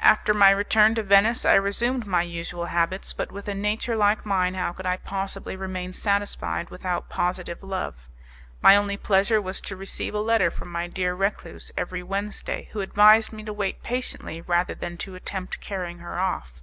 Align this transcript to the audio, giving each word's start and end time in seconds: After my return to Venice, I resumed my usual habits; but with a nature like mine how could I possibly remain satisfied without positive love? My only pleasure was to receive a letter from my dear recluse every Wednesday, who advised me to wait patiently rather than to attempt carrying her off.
After 0.00 0.32
my 0.32 0.50
return 0.50 0.94
to 0.94 1.02
Venice, 1.02 1.44
I 1.44 1.54
resumed 1.54 2.06
my 2.06 2.22
usual 2.22 2.66
habits; 2.66 3.12
but 3.12 3.32
with 3.32 3.48
a 3.48 3.54
nature 3.54 3.96
like 3.96 4.24
mine 4.24 4.54
how 4.54 4.72
could 4.72 4.86
I 4.86 4.98
possibly 4.98 5.56
remain 5.56 5.92
satisfied 5.92 6.70
without 6.70 7.08
positive 7.08 7.64
love? 7.64 7.96
My 8.62 8.76
only 8.76 8.96
pleasure 8.96 9.42
was 9.42 9.60
to 9.62 9.74
receive 9.74 10.14
a 10.14 10.20
letter 10.20 10.52
from 10.52 10.70
my 10.70 10.86
dear 10.86 11.12
recluse 11.12 11.72
every 11.76 12.04
Wednesday, 12.04 12.68
who 12.70 12.78
advised 12.82 13.32
me 13.32 13.42
to 13.42 13.52
wait 13.52 13.82
patiently 13.82 14.40
rather 14.42 14.76
than 14.76 14.96
to 14.98 15.16
attempt 15.16 15.60
carrying 15.60 15.98
her 15.98 16.20
off. 16.20 16.62